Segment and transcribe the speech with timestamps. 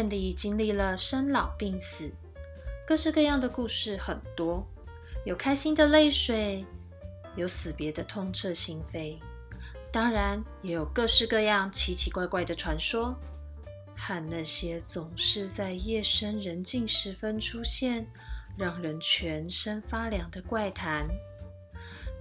[0.00, 2.10] 院里经历了生老病死，
[2.86, 4.66] 各式各样的故事很多，
[5.26, 6.64] 有开心的泪水，
[7.36, 9.18] 有死别的痛彻心扉，
[9.92, 13.14] 当然也有各式各样奇奇怪怪的传说，
[13.94, 18.06] 和那些总是在夜深人静时分出现，
[18.56, 21.06] 让人全身发凉的怪谈。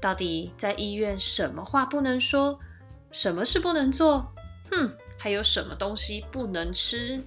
[0.02, 2.60] 到底在医院什么话不能说，
[3.10, 4.30] 什么事不能做？
[4.70, 7.24] 哼，还有什么东西不能吃？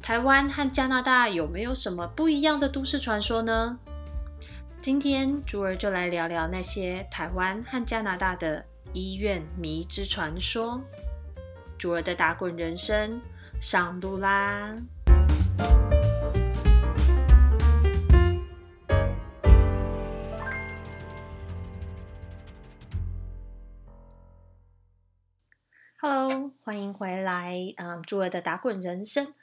[0.00, 3.78] 台湾和加拿大有没有什么不一样的都市传说呢？
[4.80, 10.80] 今天珠儿就来聊聊那些台湾和加拿大的医院迷之传说。
[11.76, 13.20] 珠儿的打滚人生
[13.60, 14.76] 上路啦
[26.00, 29.34] ！Hello，欢迎回来，嗯，珠儿的打滚人生。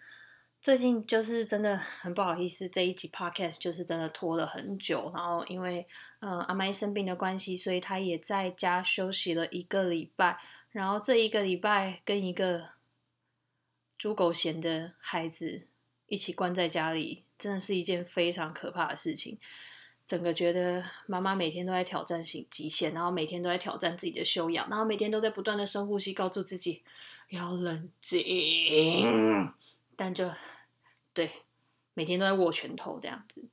[0.65, 5.11] 最近就是真的很不好意思，这一集 podcast 就是真的拖了很久。
[5.13, 5.87] 然后因为
[6.21, 10.39] 呃阿麦生病的关系，所以他也在家休息了一个礼拜。
[10.71, 12.69] 然后这一个礼拜跟一个
[13.99, 15.67] 猪狗嫌的孩子
[16.07, 19.37] 一起关在家里，真的是一件非常可怕的事情。
[20.07, 26.81] 整个觉得妈妈每天都在挑战极极限，然后每天都在挑战自己的修养，然后每天都在不断的深呼吸，告诉自己
[27.29, 29.53] 要冷静。
[29.97, 30.29] 但就
[31.15, 31.31] 对，
[31.95, 33.49] 每天都在握拳头这样子。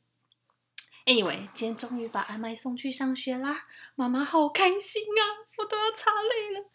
[1.06, 5.22] Anyway，今天终于把阿麦送去上学啦，妈妈好开心啊，
[5.56, 6.70] 我都要擦泪了。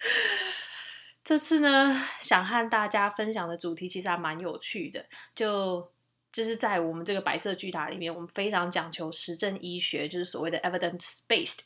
[1.23, 5.91] 这次呢，想和大家分享的主题其实还蛮有趣的，就。
[6.29, 11.61] 就是在我们这个白色巨塔里面，我们非常讲求实证医学，就是所谓的 evidence-based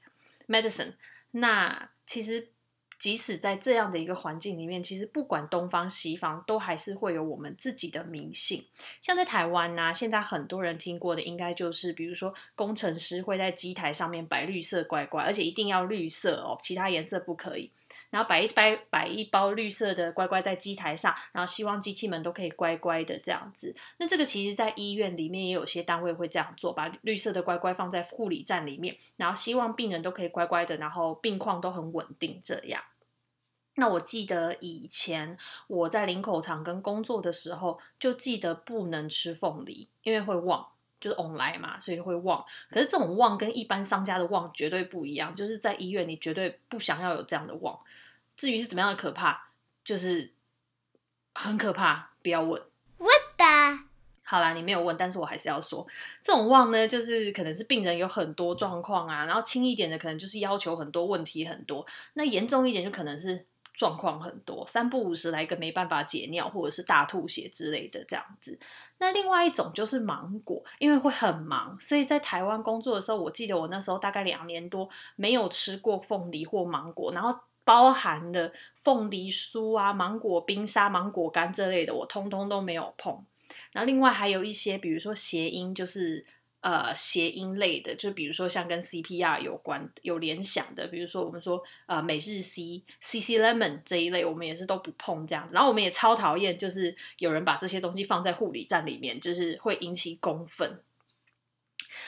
[0.47, 0.94] medicine。
[1.31, 2.50] 那其实
[3.02, 8.63] 即使在这样的一个环境里面，其实不管东方西方，都还是会有我们自己的迷信。
[9.01, 17.72] 像在台湾呐，现在很多人听过的，应该就是比如说工程师会在机台上面摆绿色乖乖，而且一定要绿色哦，其他颜色不可以。
[18.12, 23.75] 然后摆一摆摆一包绿色的乖乖在机台上，然后希望机器们都可以乖乖的这样子。
[23.97, 32.83] 那这个其实，在医院里面也有些单位会这样做，把绿色的乖乖放在护理站里面，然后希望病人都可以乖乖的，然后病况都很稳定这样。
[33.81, 40.64] 那我记得以前我在林口长跟工作的时候，就记得不能吃凤梨，因为会忘，
[41.00, 42.46] 就是往来嘛，所以会忘。
[42.69, 47.75] 可是这种忘跟一般商家的忘绝对不一样，就是在医院你绝对不想要有这样的忘。
[48.38, 49.50] 至于是怎么样的可怕，
[49.84, 50.31] 就是
[51.34, 52.62] 很可怕，不要问。
[53.00, 53.44] 我的，
[54.22, 55.88] 好啦，你没有问，但是我还是要说，
[56.22, 68.59] 这种忘呢，就是可能是病人有很多状况啊，然后轻一点的可能就是要求很多问题很多，那严重一点就可能是状况很多，三不五十来个没办法解尿或者是大吐血之类的这样子。
[68.97, 77.37] 那另外一种就是芒果，因为会很忙，所以在台湾工作的时候，我记得我那时候大概两年多没有吃过凤梨或芒果，然后。
[77.63, 83.23] 包含的凤梨酥啊、芒果冰沙、芒果干这类的，我通通都没有碰。
[83.71, 86.25] 然后另外还有一些，比如说谐音，就是
[86.61, 95.53] 呃谐音类的，就比如说像跟 CPR 有关、有联想的，比如说我们说呃每日 C、CC Lemon 这一类，我们也是都不碰这样子。
[95.53, 100.81] 然后我们也超讨厌，就是有人把这些东西放在护理站里面，就是会引起公愤。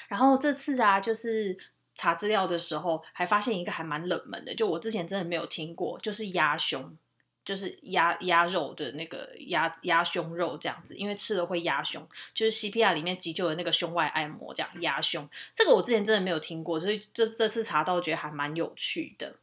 [0.07, 1.57] 然后这次啊，就是。
[1.95, 6.97] 查资料的时候，还发现一个还蛮冷门的，就我之前真的没有听过，就是鸭胸，
[7.45, 19.35] 就是鸭鸭肉的那个鸭鸭胸肉这样子，因为吃了会压胸，就是 CPR 里面急救的那个胸外按摩这样压胸，这个我之前真的没有听过，所以这这次查到觉得还蛮有趣的。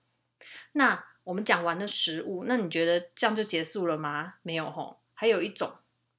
[0.73, 4.35] 那我们讲完的食物，那你觉得这样就结束了吗？
[4.43, 5.73] 没有吼，还有一种，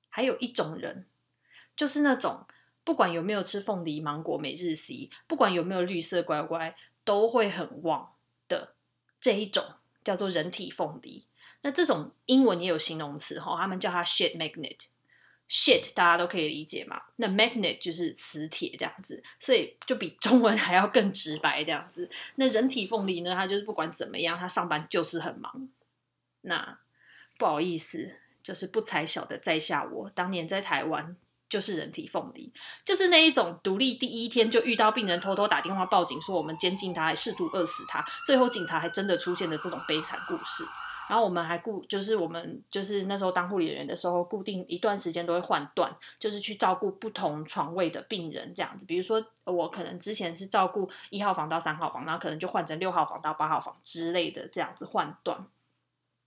[0.10, 1.06] 还有一种人，
[1.76, 2.46] 就是那种。
[2.84, 8.14] 不管有没有吃凤梨、芒果、每日 C，不管有没有绿色乖乖，都会很旺
[8.48, 8.74] 的
[9.20, 9.64] 这一种
[10.04, 11.28] 叫做人体凤梨。
[11.62, 14.78] 那这种英文也有形容词哈，他们叫它 shit magnet。
[15.50, 22.10] shit 大家都可以理解嘛，那 magnet 就是磁铁这样子，所以就比中文还要更直白这样子。
[22.36, 25.68] 那人体凤梨呢，它就是不管怎么样，它上班就是很忙。
[26.42, 26.80] 那
[27.38, 31.16] 不好意思，就是不才小的在下我，当年在台湾。
[31.50, 32.50] 就是人体凤梨，
[32.86, 40.66] 就是那一种独立第一天就遇到病人偷偷打电话报警说我们监禁他，还试图饿死他，最后警察还真的出现了这种悲惨故事。
[41.12, 48.86] 然后我们还固就是我们就是那时候当护理人员的时候，固定一段时间都会换段，就是去照顾不同床位的病人这样子。
[48.86, 55.46] 比如说我可能之前是照顾一号房到三号房，然后可能就换成六号房到八号房之类的这样子换段。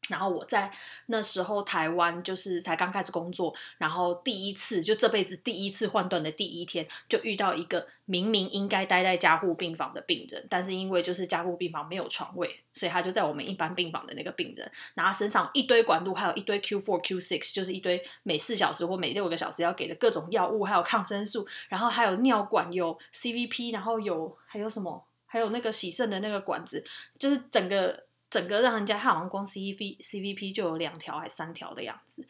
[0.09, 0.71] 然后我在
[1.07, 26.85] 那时候台湾就是才刚开始工作，然后第一次就这辈子第一次换段的第一天，就遇到一个明明应该待在加护病房的病人，但是因为就是加护病房没有床位，所以他就在我们一般病房的那个病人，然后身上一堆管路，还有一堆 Q four Q six，就是一堆每四小时或每六个小时要给的各种药物，还有抗生素，然后还有尿管有 CVP，然后有还有什么，还有那个洗肾的那个管子，
[27.19, 28.05] 就是整个。
[28.35, 32.27] 整个让人家他好像光 C V C V P 就有两条还三条的样子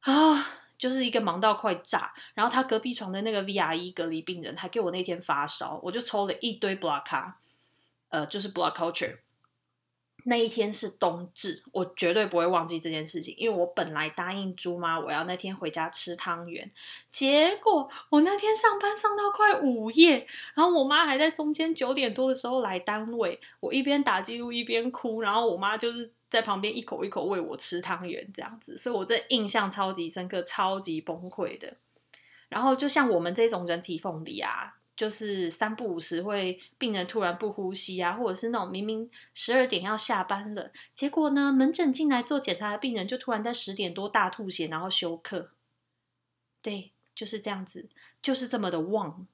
[0.00, 2.12] 啊，就是一个忙到快炸。
[2.34, 7.38] 然后他隔壁床的那个 V R E 隔离病人还给我那天发烧，我就抽了一堆 block 卡，
[8.08, 9.18] 呃，就是 block culture。
[10.26, 16.70] 那一天是冬至，我绝对不会忘记这件事情，因为我本来答应猪妈我要那天回家吃汤圆，
[17.10, 31.76] 结果我那天上班上到快午夜，然后我妈还在中间九点多的时候来单位，我一边打记录一边哭，然后我妈就是在旁边一口一口喂我吃汤圆这样子，所以我这印象超级深刻，超级崩溃的。
[32.48, 34.76] 然后就像我们这种人体凤梨啊。
[34.96, 45.50] 就是三不五时会病人突然不呼吸啊，或者是那种明明十二点要下班了，结果呢门诊进来做检查的病人就突然在十点多大吐血，然后休克。
[46.62, 47.86] 对，就是这样子，
[48.22, 49.26] 就是这么的旺。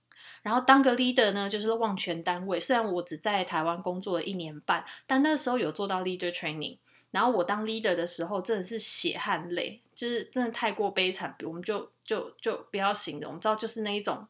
[0.43, 2.59] 然后当个 leader 呢，就是旺全单位。
[2.59, 6.79] 虽然我只在台湾工作了一年半，但那时候有做到 leader training。
[7.11, 11.37] 然后我当 leader 的时候，真的是血汗泪，就是真的太过悲惨。
[11.45, 14.27] 我们就就就不要形容，知道就是那一种。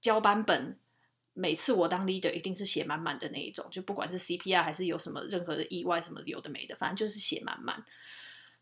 [0.00, 0.78] 交班本，
[1.32, 7.84] 每次我当 leader 一定是写满满的那一种，就不管是 CPR 还是有什么任何的意外，什么有的没的，反正就是写满满。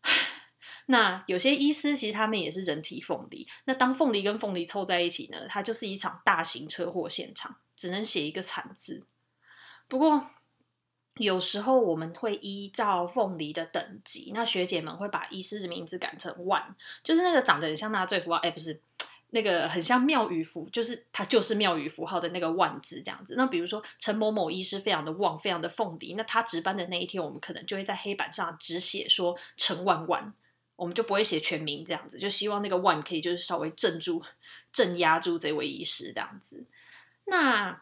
[0.89, 9.05] 那有些医师其实他们也是人体凤梨，那当凤梨跟凤梨凑在一起呢，它就是一场大型车祸现场，只能写一个惨字。
[9.87, 10.29] 不过
[11.15, 18.81] 有时候我们会依照凤梨的等级，那学姐们会把医师的名字改成 One，就是那个长得很像纳粹符号，哎，不是。
[19.31, 23.33] 那个很像庙宇符，就是它就是庙宇符号的那个万字这样子。
[23.35, 30.33] 那比如说陈某某医师非常的旺，非常的凤梨，那他值班的那一天，我们可能就会在黑板上只写说陈万万，
[30.77, 34.23] 我们就不会写全名这样子，就希望那个万可以就是稍微镇住、
[34.71, 36.63] 镇压住这位医师这样子。
[37.25, 37.81] 那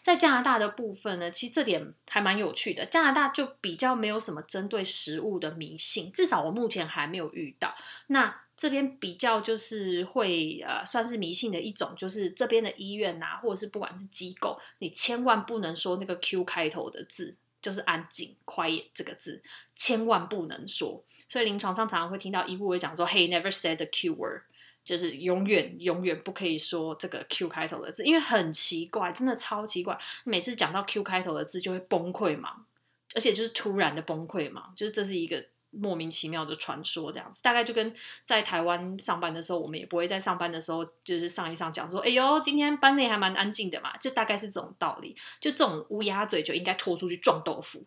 [0.00, 2.86] 在加拿大的部分呢，其实这点还蛮有趣的。
[2.86, 7.74] 加拿大就比较没有什么针对食物的迷信，至少我目前还没有遇到。
[8.06, 19.42] 那这边比较就是会呃，算是迷信的一种，就是这边的医院呐，或者是不管是机构，你千万不能说那个 Q 开头的字，就是安静 quiet 这个字，
[19.74, 21.04] 千万不能说。
[21.28, 24.42] 所以临床上常常会听到医护会讲说，Hey never said the Q word，
[24.84, 32.66] 就是永远永远不可以说这个 Q 开头的字，因为很奇怪，真的超奇怪，每次讲到 Q 开头的字就会崩溃嘛，
[33.16, 35.44] 而且就是突然的崩溃嘛，就是这是一个。
[35.78, 37.94] 莫名其妙的传说这样子，大概就跟
[38.24, 45.16] 在台湾上班的时候，我们也不会在上班的时候就是上一上讲说，哎呦，今天班内还蛮安静的嘛，就大概是这种道理。
[45.40, 47.84] 就这种乌鸦嘴就应该拖出去撞豆腐。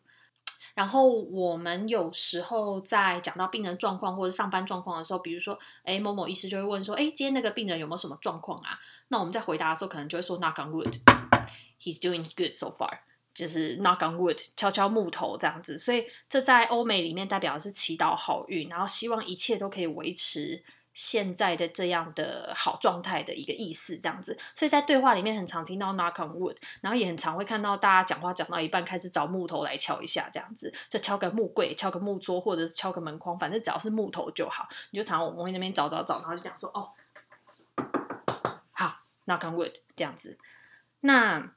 [0.73, 8.79] 然后我们有时候在讲到病人状况或者上班状况的时候，比如说，哎，某某医师就会问说，哎，今天那个病人有没有什么状况啊？
[9.07, 12.99] 那我们在回答的时候，可能就会说，Knock on wood，he's doing good so far。
[13.37, 24.35] 就是 knock on wood，敲敲木头这样子，所以这在欧美里面代表的是祈祷好运，然后希望一切都可以维持现在的这样的好状态的一个意思，这样子。
[24.55, 34.67] 所以在对话里面很常听到 knock on wood，然后也很常会看到大家讲话讲到一半开始找木头来敲一下，这样子，就敲个木柜、敲个木桌，或者是敲个门框，反正只要是木头就好。
[34.89, 36.89] 你就常我们会那边找找找，然后就讲说哦，
[38.71, 40.39] 好 knock on wood 这样子，
[41.01, 41.51] 那。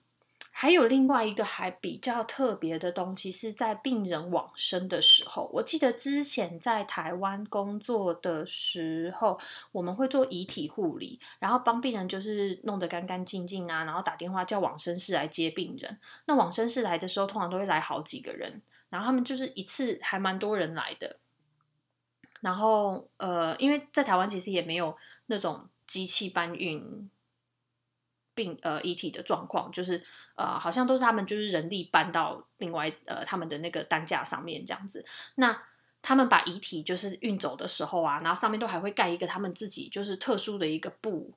[0.61, 5.51] 还有另外一个还比较特别的东西，是在病人往生的时候。
[5.55, 9.41] 我记得之前在台湾工作的时候，
[9.73, 15.99] 我们会做遗体护理，然后帮病人就是弄得干干净净啊，然后打电话叫往生室来接病人。
[16.27, 21.17] 那往生室来的时候，通常都会来好几个人，然后他们就是一次还蛮多人来的。
[22.43, 27.09] 然后呃，因为在台湾其实也没有那种机器搬运。
[28.41, 30.03] 病呃遗体的状况，就是
[30.35, 35.05] 呃好像都是他们就是人力搬到另外呃他们的那个担架上面这样子。
[35.35, 35.63] 那
[36.01, 41.35] 他们把遗体就是运走的时候啊，然后上面都还会盖一个他们自己就是特殊的一个布，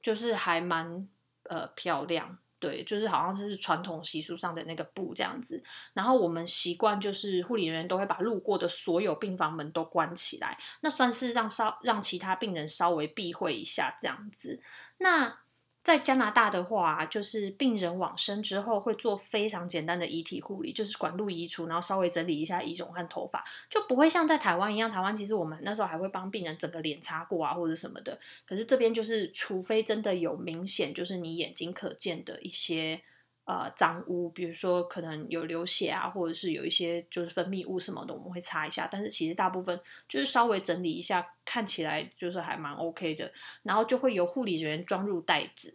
[0.00, 1.08] 就是还蛮
[1.50, 5.60] 呃漂亮，对，就是好像是传统习俗上的那个布这样子。
[5.94, 14.62] 然后我们习惯就是护理人员都会把路过的所有病房门都关起来，那算是让稍让其他病人稍微避讳一下这样子。
[14.98, 15.40] 那
[15.84, 24.90] 在加拿大的话，就是病人往生之后会做非常简单的遗体护理，就是管路移除，然后稍微整理一下遗容和头发，就不会像在台湾一样。
[24.90, 28.18] 台湾其实我们那时候还会帮病人整个脸擦过啊，或者什么的。
[28.46, 33.02] 可是这边就是，除非真的有明显就是你眼睛可见的一些
[33.44, 38.88] 呃脏污，比如说可能有流血啊，或者是有一些就是分泌物什么的，我们会擦一下。
[38.90, 43.32] 但是其实大部分就是稍微整理一下，看起来就是还蛮 OK 的，
[43.62, 45.74] 然后就会由护理人员装入袋子。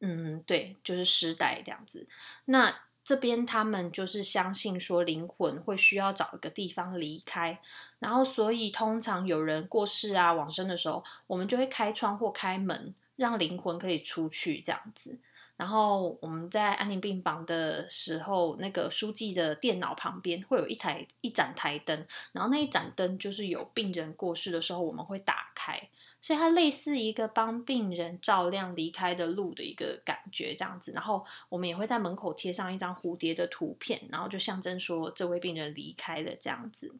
[0.00, 2.08] 嗯，对，就是尸袋这样子。
[2.46, 7.60] 那这边他们就是相信说灵魂会需要找一个地方离开，
[7.98, 15.18] 然后所以通常有人过世啊往生的时候，我们就会开窗或开门，让灵魂可以出去这样子。
[15.60, 25.78] 然后我们在安宁病房的时候，那个书记的电脑旁边会有一台一盏台灯，然后那一盏灯就是有病人过世的时候我们会打开。
[26.22, 30.92] 所以它类似一个帮病人照亮离开的路的一个感觉，这样子。
[30.92, 36.94] 然后我们也会在门口贴上一张蝴蝶的图片，然后就象征说这位病人离开了这样子。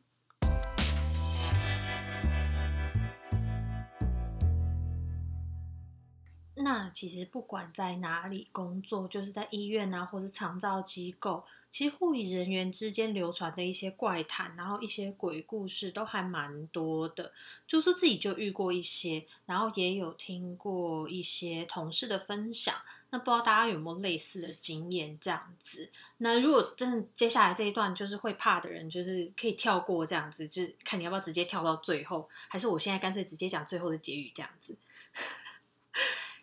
[6.63, 11.45] 那其实不管在哪里工作，就是在医院啊，或者长照机构。
[11.71, 17.33] 其实护理人员之间流传的一些怪谈，然后一些鬼故事都还蛮多的。
[17.65, 22.75] 就说自己就遇过一些，然后也有听过一些同事的分享。
[23.13, 25.89] 那不知道大家有没有类似的经验这样子？
[26.19, 34.77] 那如果真的接下来这一段就是会怕的人，就是可以跳过这样子，就看你要不要直接跳到最后，还是我现在干脆直接讲最后的结语这样子。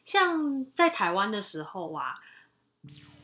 [0.08, 2.16] 像在台湾的时候啊。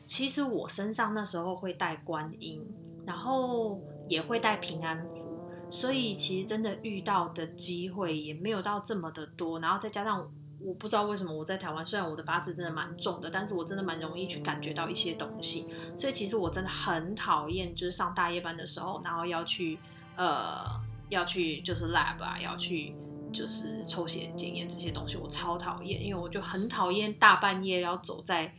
[0.06, 2.62] 其实我身上那时候会带观音，
[3.06, 5.40] 然后也会带平安符，
[5.72, 9.62] 所以其实真的遇到的机会也没有到这么的多。
[9.62, 15.68] 然后再加上我不知道为什么我在台湾，虽然我的八字真的蛮重的，但是我真的蛮容易去感觉到一些东西。
[15.98, 19.80] 所以其实我真的很讨厌，就是上大夜班的时候，然后要去
[20.18, 20.66] 呃
[21.08, 22.94] 要去就是 lab 啊，要去
[23.34, 28.54] 就是抽血检验这些东西，我超讨厌，因为我就很讨厌大半夜要走在。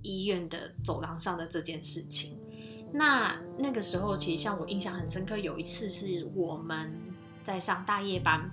[0.00, 2.38] 医院的走廊上的这件事情，
[2.92, 6.94] 那那个时候其实像我印象很深刻，有一次是我们
[7.42, 8.48] 在上大夜班，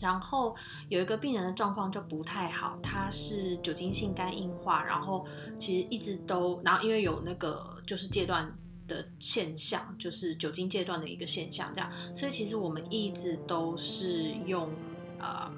[0.00, 0.54] 然后
[0.88, 5.26] 有一个病人的状况就不太好，他是酒精性肝硬化，然后
[5.58, 14.70] 其实一直都，然后因为有那个就是戒断的现象，就是酒精戒断的一个现象，这样，所以其实我们一直都是用
[15.18, 15.50] 呃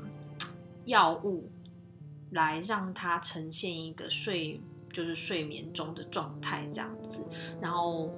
[0.85, 1.51] 药物
[2.31, 4.61] 来让他呈现一个睡。
[4.91, 7.23] 就是睡眠中的状态这样子，
[7.61, 8.11] 然后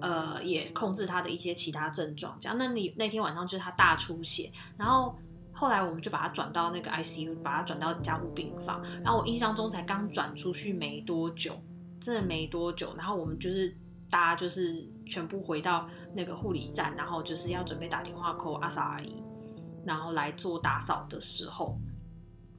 [0.00, 2.38] 呃也控制他的一些其他症状。
[2.40, 5.18] 这样，那你那天晚上就是他大出血，然后
[5.52, 8.82] 后来我们就把他转到那个 ICU，把他转到加护病房。
[9.02, 11.60] 然后我印象中才刚转出去没多久，
[12.00, 12.94] 真的没多久。
[12.96, 13.76] 然后我们就是
[14.14, 19.20] 大家就是全部回到那个护理站，然后就是要准备打电话 call 阿嫂阿姨，
[19.84, 21.76] 然后来做打扫的时候，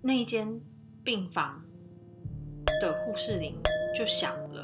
[0.01, 0.59] 那一间
[1.01, 1.61] 病房。
[2.81, 3.57] 的护士铃
[3.95, 4.61] 就响了，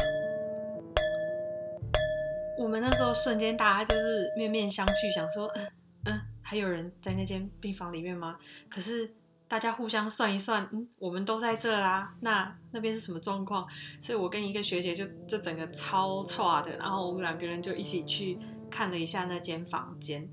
[2.59, 5.71] 我们那时候瞬间大家就是面面相觑，想说，嗯
[6.05, 8.37] 嗯，还有人在那间病房里面吗？
[8.69, 9.09] 可是
[9.51, 13.67] 大家互相算一算，嗯，我们都在这啦，那那边是什么状况？
[13.99, 18.39] 所以我跟一个学姐就就整个超差的，然后我们两个人就一起去
[18.69, 20.25] 看了一下那间房间，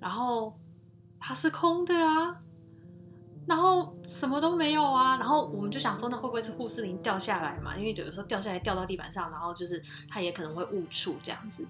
[0.00, 0.58] 然后
[1.20, 2.34] 它是空的啊。
[3.44, 7.76] 然后什么都没有啊，然后我们就想说，那会不会是护士铃掉下来嘛？
[7.76, 11.62] 因为有的时候掉下来掉到地板上，然后就是它也可能会误触这样子。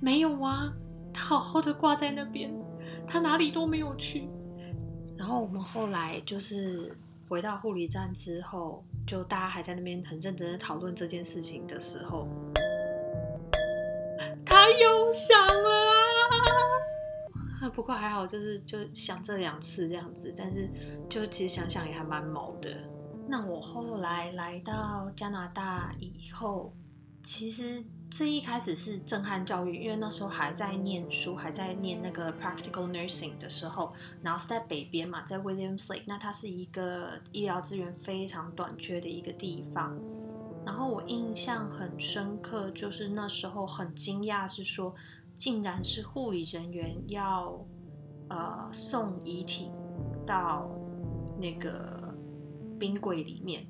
[0.00, 0.72] 没有啊，
[1.12, 2.50] 它好好的挂在那边，
[3.06, 4.26] 它哪里都没有去。
[5.20, 6.96] 然后我们后来就是
[7.28, 12.26] 回到护理站之后，就大家还在那边很认真的讨论这件事情的时候，
[14.46, 15.60] 它又响了！
[17.74, 20.66] 不过还好，就是就想这两次这样子，但是
[21.10, 22.70] 就其实想想也还蛮毛的。
[23.28, 26.72] 那我后来来到加拿大以后，
[27.22, 39.96] 其实最一开始是震撼教育，因为那时候还在念书，还在念那个 practical nursing 的时候，然后是在北边嘛，在 Williams Lake，那它是一个医疗资源非常短缺的一个地方。
[40.66, 44.94] 然后我印象很深刻，就是那时候很惊讶，是说。
[45.36, 47.64] 竟然是护理人员要
[48.28, 49.70] 呃送遗体
[50.26, 50.68] 到
[51.38, 52.14] 那个
[52.78, 53.66] 冰柜里面，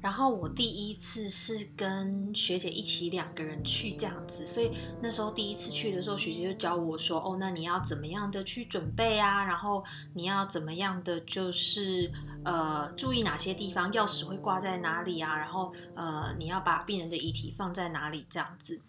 [0.00, 4.70] 然后我第一次是跟学姐一起两个人去这样子，所以
[5.02, 9.44] 那时候第一次去的时候，学姐就教我说：“哦，那你要怎么样的去准备啊？
[9.44, 12.12] 然后你要怎么样的就是
[12.44, 15.36] 呃注意哪些地方，钥匙会挂在哪里啊？
[15.36, 18.80] 然后呃你要把病人的遗体放在哪里这样子。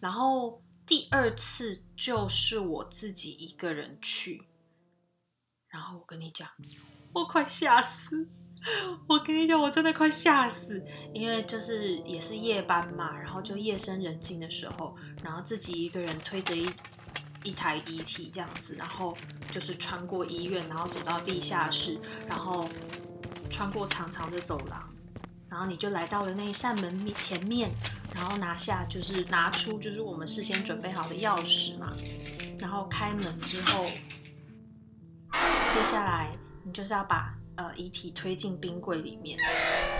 [0.00, 4.42] 然后第二次就是我自己一个人去，
[5.68, 6.48] 然后我跟你讲，
[7.12, 8.28] 我快吓死。”
[9.06, 16.68] 我跟你讲，我真的快吓死，因为就是也是夜班嘛，然后就夜深人静的时候，然后自己一个人推着一
[17.44, 19.16] 一台遗体这样子，然后
[19.52, 22.68] 就是穿过医院，然后走到地下室，然后
[23.50, 24.92] 穿过长长的走廊，
[25.48, 27.70] 然后你就来到了那一扇门前面，
[28.14, 31.92] 然后拿下就是拿出就是我们事先准备好的钥匙嘛，
[32.58, 33.84] 然后开门之后，
[35.30, 37.35] 接下来你就是要把。
[37.56, 39.38] 呃，遗体推进冰柜里面，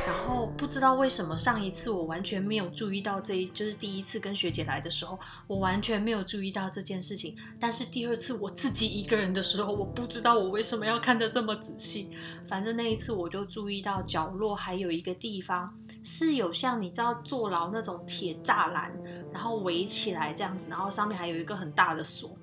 [0.06, 7.34] 然后不知道为什么上一次我完全没有注意到这一，就是第一次跟学姐来的时候，我完全没有注意到这件事情。
[7.58, 12.10] 但是第二次我自己一个人的时候，我不知道我为什么要看得这么仔细。
[12.46, 18.92] 反正那一次我就注意到角落还有一个地方是有像你知道坐牢那种铁栅栏，
[19.32, 22.36] 然后围起来这样子，然后上面还有一个很大的锁。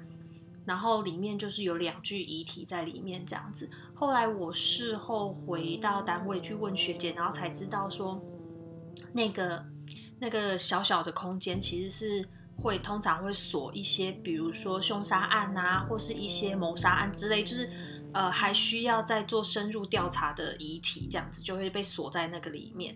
[0.66, 3.70] 然后里面就是有两具遗体在里面这样子。
[3.94, 8.22] 后来我事后回到单位去问学姐，然后才知道说，
[9.12, 9.66] 那个
[10.20, 17.70] 那个小小的空间其实是会通常会锁一些，比如说凶杀案啊，或是一些谋杀案之类，就是
[18.14, 22.96] 呃还需要再做深入调查的遗体，这样子就会被锁在那个里面。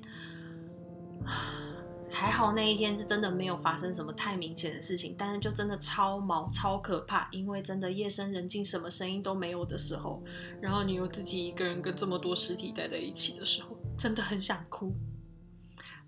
[2.19, 10.23] 还好那一天是真的没有发生什么太明显的事情，但是就真的超毛超可怕，因为真的夜深人静，什么声音都没有的时候，
[10.59, 14.91] 然后你又自己一个人跟这么多尸体待在一起的时候，真的很想哭。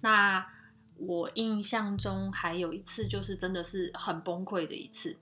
[0.01, 0.43] 那
[0.97, 5.15] 我印象中还有一次，就是真的是很崩溃的一次，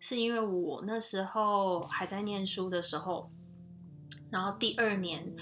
[0.00, 3.30] 是因为我那时候还在念书的时候，
[4.28, 5.32] 然后第二年。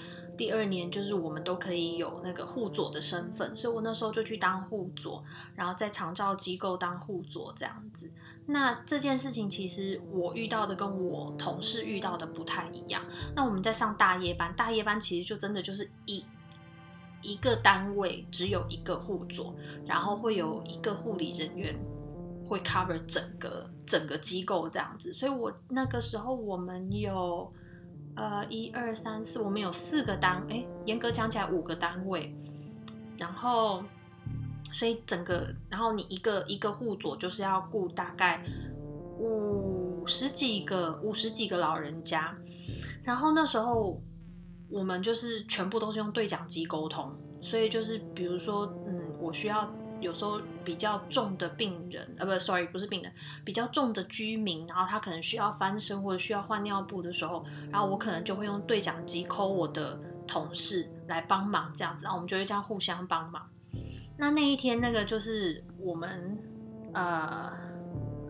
[0.40, 5.22] 第二年就是我们都可以有那个护佐的身份，所以我那时候就去当护佐，
[5.54, 8.10] 然后在长照机构当护佐这样子。
[8.46, 13.02] 那这件事情其实我遇到的跟我同事遇到的不太一样。
[13.36, 16.24] 那我们在上大夜班，大夜班其实就真的就是一
[17.20, 21.78] 一个单位只有一个护佐，然后会有一个护理人员
[22.48, 25.12] 会 cover 整个整个机构这样子。
[25.12, 27.52] 所以我那个时候我们有。
[28.16, 32.34] 呃，一二三四，我们有四个单，哎，严格讲起来五个单位，
[33.16, 33.82] 然后，
[34.72, 38.42] 所以整个，然后你一个一个护佐就是要顾大概
[39.18, 42.34] 五十几个五十几个老人家，
[43.02, 44.00] 然后那时候
[44.68, 49.72] 我们就是全部都是用对讲机沟通，所以就是比如说，嗯，我需要。
[50.00, 53.12] 有时候比较重的病人，呃，不，sorry，不是病人，
[53.44, 63.48] 比较重的居民，然后他可能需要翻身或者需要换尿布的时候，然后我可能就会用对讲机 call 我的同事来帮忙，这样子，然后我们就会这样互相帮忙。
[64.16, 66.38] 那那一天那个就是我们
[66.94, 67.52] 呃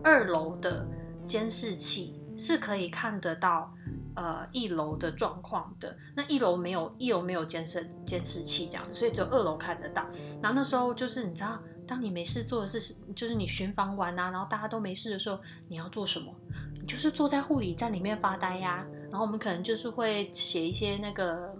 [0.03, 0.87] 二楼的
[1.25, 3.73] 监视器是可以看得到。
[4.15, 10.05] 呃，一楼的状况的，那一楼没有，一楼没有监视监视器这样子，所以只有二楼看得到。
[10.41, 16.33] 然后那时候就是你知道，当你没事做的是，就是你巡房完啊，然后大家都没事的时候，你要做什么？
[16.79, 18.85] 你就是坐在护理站里面发呆呀。
[19.09, 21.55] 然后我们可能就是会写一些那个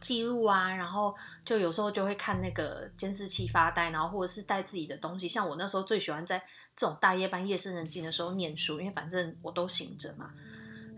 [0.00, 5.28] 记录啊，然后就有时候就会看那个监视器发呆，然后或者是带自己的东西。
[5.28, 6.42] 像我那时候最喜欢在
[6.74, 10.30] 这种大夜班夜深人静的时候念书，因为反正我都醒着嘛。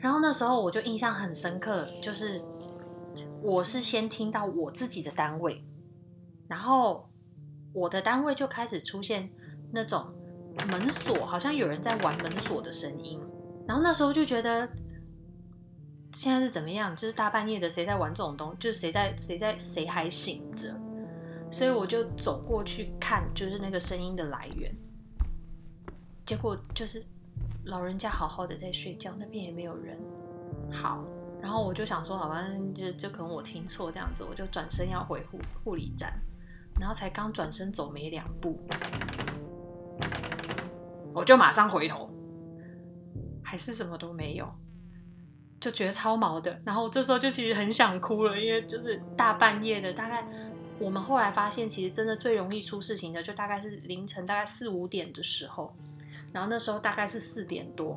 [0.04, 2.38] 然后那时候我就印象很深刻，就是
[3.40, 5.64] 我是先听到我自己的单位，
[6.46, 7.08] 然后
[7.72, 9.30] 我的单位就开始出现
[9.72, 10.04] 那种
[10.68, 13.18] 门锁，好像有人在玩门锁的声音。
[13.66, 14.68] 然后那时候就觉得
[16.12, 16.94] 现在是怎么样？
[16.94, 18.58] 就是大半夜的，谁在玩这种东西？
[18.60, 20.78] 就是谁在谁在谁还醒着？
[21.50, 24.70] 所以我就走过去看，就是那个声音的来源。
[26.26, 27.02] 结果就是。
[27.66, 29.98] 老人家好好的在睡觉，那边也没有人。
[30.70, 31.03] 好，
[31.40, 36.12] 然后我就想说，好吧，就就可能我听错这样子，我就转身要回护护理站，
[36.79, 38.61] 然后才刚转身走没两步，
[41.14, 42.11] 我就马上回头，
[43.42, 44.46] 还是什么都没有，
[45.59, 46.61] 就觉得超毛的。
[46.64, 50.27] 然后这时候就其实很想哭了，因为就是大半夜的，大概
[50.79, 55.74] 我们后来发现，其实真的最容易出事情的，就大概是凌晨大概四五点的时候。
[56.34, 57.96] 然后那时候大概是四点多，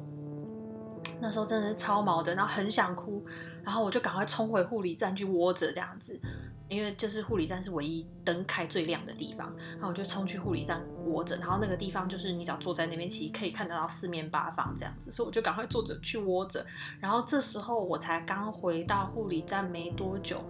[1.19, 3.25] 那时候真的是超毛的，然后很想哭，
[3.63, 6.19] 然后我就赶快冲回护理站去窝着这样子，
[6.67, 16.63] 因为就是护理站是唯一灯开最亮的地方，然后我就冲去护理站窝着，然后那个地方就是你只要坐在那边，其实可以看得到四面八方这样子，所以我就赶快坐着去窝着。
[16.99, 20.43] 然后这时候我才刚回到护理站没多久，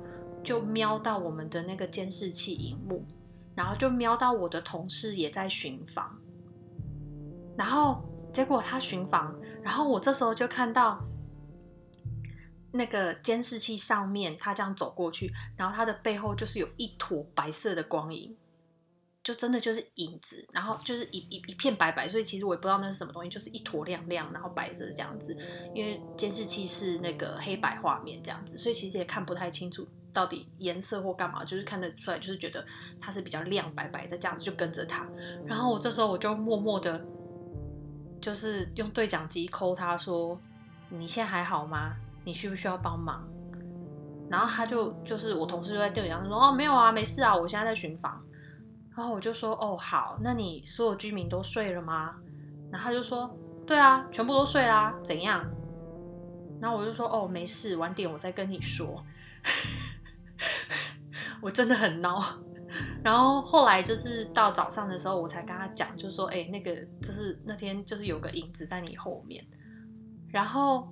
[0.43, 3.05] 就瞄到我们的那个监视器荧幕，
[3.55, 6.19] 然后就瞄到我的同事也在巡房，
[7.57, 11.03] 然后结果他巡房，然后我这时候就看到。
[12.73, 18.37] 那个监视器上面，他这样走过去，然后他的背后就是有一坨白色的光影，
[19.23, 25.35] 就真的就是影子，然后就是一一一片白白，所以其实我也不知道那是什么东西，就是一坨亮亮，然后白色这样子。
[25.73, 32.63] 因为监视器是那个黑白画面这样子，所以其实也看不太清楚到底颜色或干嘛，就是看得出来，就是觉得
[33.01, 35.07] 它是比较亮白白的这样子，就跟着他。
[35.45, 37.03] 然后我这时候我就默默的，
[38.21, 40.39] 就是用对讲机抠他说
[40.89, 43.25] ：“你现在还好吗？”你需不需要帮忙？
[44.29, 48.21] 然后他就就是我同事就在电话上说哦没有啊没事啊我现在在巡房。
[48.93, 52.15] 然后我就说哦好，那你所有居民都睡了吗？
[52.69, 53.33] 然后他就说
[53.65, 55.41] 对啊全部都睡啦，怎样？
[56.59, 59.01] 然后我就说哦没事，晚点我再跟你说。
[61.39, 62.21] 我真的很孬。
[63.03, 69.45] 然后后来就是到早上的时候，我才跟他讲，就说哎那个就是那天就是有个影子在你后面，
[70.29, 70.87] 然后。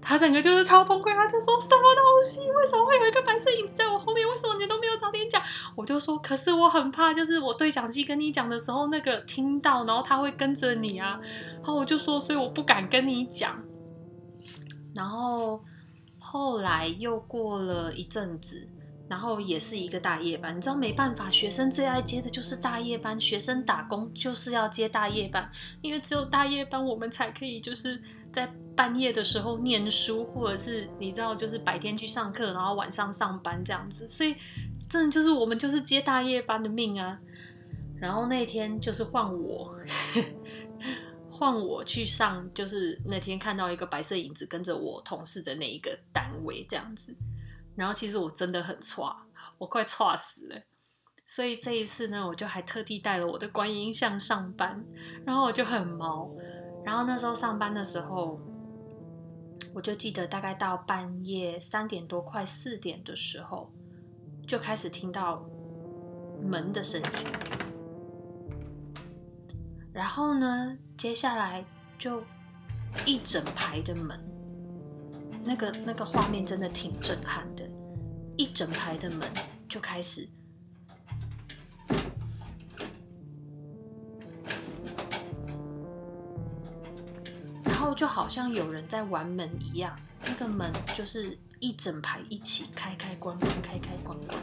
[0.00, 2.48] 他整个就是超崩溃，他就说什么东西？
[2.52, 4.24] 为什么会有一个白色影子在我后面？
[4.28, 5.42] 为什么你都没有早点讲？
[5.74, 11.18] 我就说，可是我很怕，就是我对讲机跟你讲的时候，那个听到，然后他会跟着你啊。
[11.54, 13.60] 然后我就说，所以我不敢跟你讲。
[14.94, 15.60] 然后
[16.20, 18.68] 后来又过了一阵子，
[19.08, 28.52] 然后也是一个大夜班，你知道没办法，学生最爱接的就是大夜班，学生打工就是要接大夜班，因为只有大夜班我们才可以就是在。
[28.78, 34.36] 半夜的时候念书，或者是你知道，就是白天去上课，然后晚上上班这样子，所以
[34.88, 37.18] 真的就是我们就是接大夜班的命啊。
[38.00, 39.74] 然后那天就是换我，
[41.28, 47.12] 换我去上，就是那天看到一个白色影子跟着我同事的那一个单位这样子。
[47.78, 49.16] 然后其实我真的很差，
[49.56, 50.60] 我快差死了。
[51.24, 54.84] 所以这一次呢，我就还特地带了我的观音像上班，
[55.24, 56.30] 然后我就很毛。
[56.84, 58.38] 然后那时候上班的时候。
[59.74, 63.70] 我就记得大概到半夜三点多快四点的时候，
[64.46, 65.44] 就开始听到
[66.42, 67.08] 门的声音，
[69.92, 71.64] 然后呢，接下来
[71.98, 72.24] 就
[73.04, 74.18] 一整排的门，
[75.44, 77.67] 那个那个画面真的挺震撼的，
[78.38, 79.28] 一整排的门
[79.68, 80.26] 就开始。
[87.64, 94.38] 然后就好像有人在玩门一样，那个门就是一整排一起开开关关开开关关，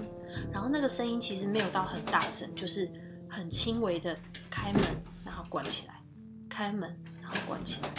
[0.52, 2.92] 然后那个声音其实没有到很大声，就是
[3.30, 4.18] 很轻微的
[4.50, 4.82] 开门
[5.24, 6.02] 然后关起来，
[6.50, 7.90] 开门然后关起来。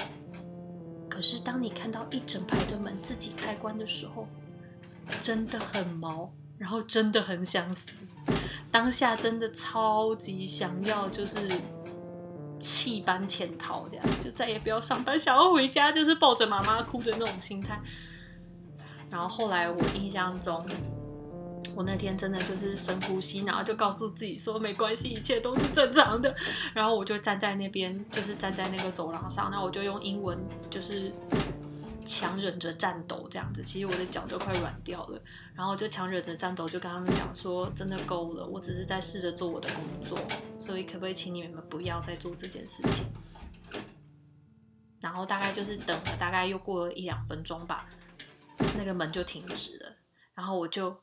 [1.09, 4.27] 可是当你看到一整排的门自己开关的时候，
[5.23, 7.91] 真的很毛，然后真的很想死，
[8.71, 11.41] 当下真的超级想要就是。
[12.59, 17.79] 弃班潜逃，这样就再也不要上班，想要回家，就是抱着妈妈哭的那种心态。
[19.11, 20.67] 然后后来我印象中，
[21.75, 26.35] 我那天真的就是深呼吸，然后就告诉自己说没关系，一切都是正常的。
[26.73, 30.37] 然后我就站在那边，就是站在那个走廊上，那我就用英文
[30.71, 31.13] 就是。
[32.07, 35.21] 强忍着颤抖，这样子，其实我的脚都快软掉了。
[35.55, 40.19] 然后就强忍着颤抖，就跟他们讲说：“真的够了，我只是在试着做我的工作，
[40.61, 43.07] 所以可不可以请你们不要再做这件事情？”
[45.01, 47.87] 然后大概就是等了大概又过了一两分钟吧，
[48.79, 49.93] 那个门就停止了。
[50.35, 50.97] 然后我就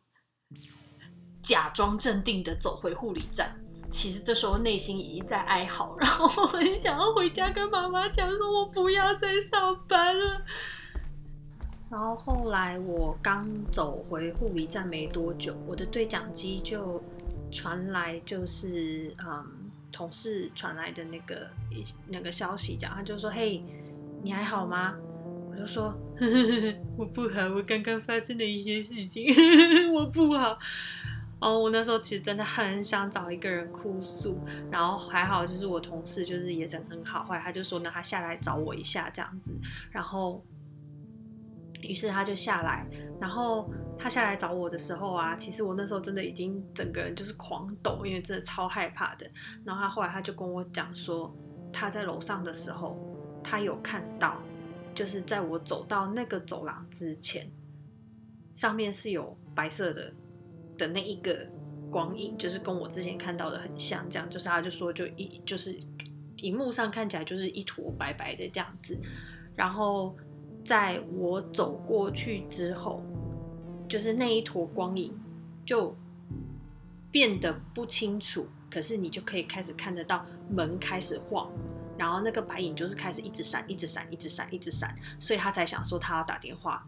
[1.41, 3.55] 假装镇定的走回护理站，
[3.91, 10.41] 其实这时候内心已经在哀嚎，然后我很想要回家跟妈妈讲说：“我不要再上班了。”
[11.93, 16.99] 然后后来我刚走回护理站没多久，我的对讲机就
[17.51, 19.45] 传来就是嗯
[19.91, 23.63] 同事传来的那个一那个消息，讲他就说：“嘿，
[24.23, 24.95] 你还好吗？”
[25.51, 25.93] 我就说
[26.97, 29.27] ：“我不好，我刚刚发生了一些事情，
[29.93, 30.57] 我不好。”
[31.39, 34.35] 哦，我那时候其实真的很想找一个人哭诉，
[34.71, 39.51] 然后还好就是我同事就是也人很好，后来他就说呢，他下来找我一下这样子，
[39.91, 40.43] 然后。
[41.83, 42.87] 于是他就下来，
[43.19, 49.29] 然后他下来找我的时候啊，其实我那时候真的已经整个人就是狂抖，因为真的超害怕的。
[49.63, 51.35] 然后他后来他就跟我讲说，
[51.71, 52.97] 他在楼上的时候，
[53.43, 54.41] 他有看到，
[54.95, 57.49] 就是在我走到那个走廊之前，
[58.55, 60.13] 上面是有白色的
[60.77, 61.47] 的那一个
[61.91, 65.77] 光影，就是跟我之前看到的很像，这样就是他就说就一就是
[66.37, 68.97] 荧幕上看起来就是一坨白白的这样子，
[69.55, 70.15] 然后
[70.63, 73.03] 在我走过去之后，
[73.87, 75.13] 就是那一坨光影
[75.65, 75.95] 就
[77.11, 81.51] 变得不清楚，可是你就可以开始看得到门开始晃。
[81.95, 86.83] 然后那个白影就是开始一直闪，一直闪，一直闪，一直闪，所以他才想说他要打电话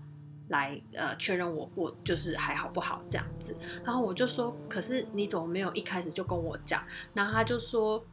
[0.47, 3.55] 来呃确认我过就是还好不好这样子。
[3.83, 6.83] 然后我就说，可是你怎么没有一开始就跟我讲？
[7.13, 8.03] 然后他就说，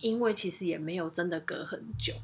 [0.00, 2.14] 因为其实也没有真的隔很久。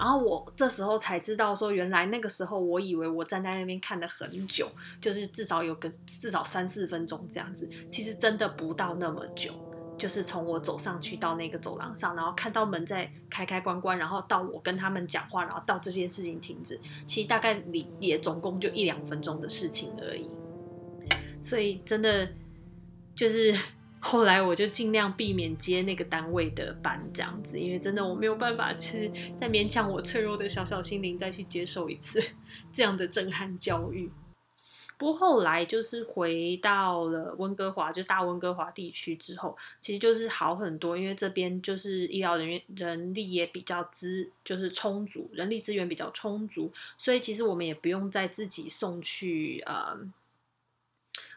[0.00, 4.66] 然后我这时候才知道说，原来那个时候我以为我站在那边看了很久，
[4.98, 9.52] 就是至少有个至少三四分钟这样子，其实真的不到那么久。
[9.98, 20.26] 就是从我走上去到那个走廊上，然后看到门在开开关关，然后到我跟他们讲话，然后到这件事情停止，其实大概你也总共就一两分钟的事情而已。
[21.42, 22.26] 所以真的
[23.14, 23.54] 就是
[24.00, 32.18] 后来我就尽量避免接那个单位的班这样子，因为真的我没有办法去再勉强我脆弱的小小心灵再去接受一次
[32.72, 34.10] 这样的震撼教育。
[34.96, 49.98] 不过后来就是回到了温哥华，就大温哥华地区之后，其实就是好很多，因为这边就是医疗人员人力也比较资，就是充足，人力资源比较充足，所以其实我们也不用再自己送去呃，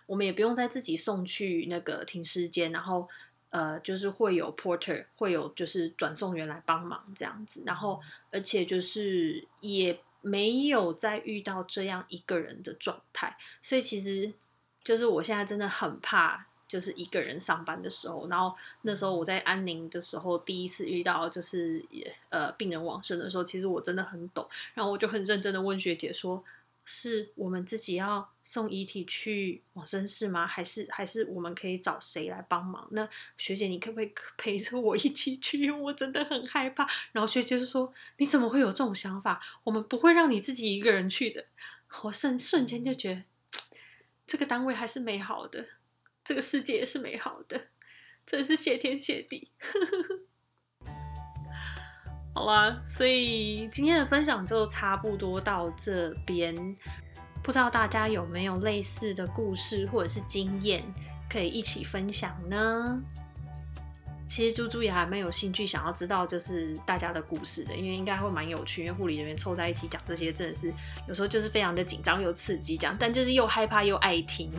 [0.05, 3.07] 我们也不用再自己送去那个停尸间，然后
[3.49, 9.99] 呃，就是会有 porter，会有就是转送员来帮忙这样子，然后而且就是也。
[10.25, 14.31] 没有再遇到这样一个人的状态，所以其实
[14.81, 18.25] 就是我现在真的很怕，就是一个人上班的时候。
[18.29, 21.85] 然后那时候我在安宁的时候，第一次遇到就是
[22.29, 24.47] 呃病人往生的时候，其实我真的很懂。
[24.73, 26.41] 然后我就很认真的问学姐说
[26.85, 30.45] ：“是我们自己要？”送遗体去往生室吗？
[30.45, 32.87] 还是还是我们可以找谁来帮忙？
[32.91, 35.71] 那学姐，你可不可以 陪着我一起去？
[35.71, 36.87] 我真的很害怕。
[37.13, 39.41] 然后学姐就说：“你怎么会有这种想法？
[39.63, 41.47] 我们不会让你自己一个人去的。”
[42.03, 43.23] 我瞬瞬间就觉得，
[44.27, 45.65] 这个单位还是美好的，
[46.23, 47.69] 这个世界也是美好的，
[48.23, 49.49] 真是谢天谢地。
[52.35, 56.75] 好啦，所以今天的分享就差不多到这边。
[57.43, 60.81] 不知道大家有没有类似的故事或者是经验
[61.29, 62.99] 可以一起分享呢？
[64.25, 68.85] 其实猪猪也还蛮有兴趣想要知道就是大家的故事的，因为应该会蛮有趣。
[68.85, 70.73] 因为护理人员凑在一起讲这些，真的是
[71.07, 74.49] 有时候就是非常的紧张又刺激，这样，但就是又害怕又爱听。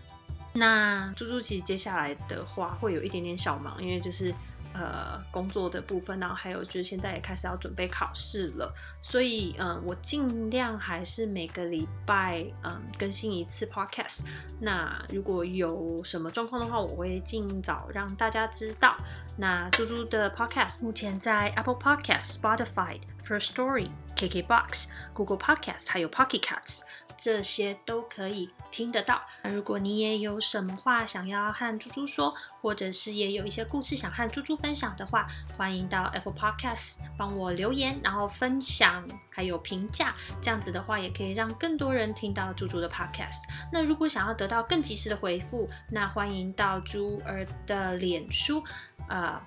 [0.52, 4.32] 那猪猪其实接下来的话会有一点点小忙，因为就是。
[4.78, 14.20] 呃，工作的部分，然后还有就是现在也开始要准备考试了，所以嗯，我尽量还是每个礼拜嗯更新一次 podcast。
[14.60, 18.96] 那如果有什么状况的话，我会尽早让大家知道。
[19.38, 26.80] 那猪猪的 podcast 目前在 Apple Podcast、Spotify、First Story、KKBox、Google Podcast 还有 Pocket Casts。
[27.16, 29.20] 这些都可以听得到。
[29.42, 35.26] 那如果你也有什么话想要和猪猪说，或者是也有一些故事想和猪猪分享的话，
[35.56, 40.14] 欢迎到 Apple Podcast 帮我留言，然后分享还有评价。
[40.40, 43.42] 这样子的话，也可以让更多人听到猪猪的 Podcast。
[43.72, 48.62] 那如果想要得到更及时的回复，那欢迎到猪儿的脸书，
[49.08, 49.40] 呃，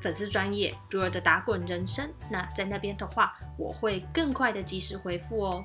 [0.00, 2.12] 粉丝专业猪儿的打滚人生。
[2.30, 5.64] 那在那边的话，我会更快的及时回复哦。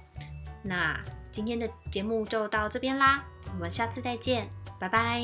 [0.64, 1.00] 那
[1.32, 3.24] 今天的节目就到这边啦
[3.54, 4.48] 我们下次再见
[4.80, 5.22] 拜拜。